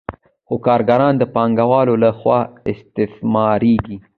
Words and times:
خو 0.47 0.55
کارګران 0.65 1.13
د 1.17 1.23
پانګوال 1.35 1.87
له 2.03 2.09
خوا 2.19 2.39
استثمارېږي 2.71 3.97